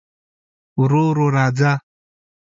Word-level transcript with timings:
ورو 0.79 1.03
ورو 1.09 1.25
راځه 1.35 1.71